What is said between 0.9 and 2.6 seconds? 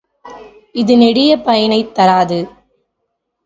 நெடிய பயனைத் தராது.